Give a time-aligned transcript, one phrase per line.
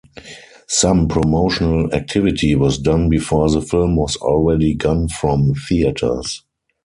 [0.67, 6.41] Some promotional activity was done before the film was already gone from theaters.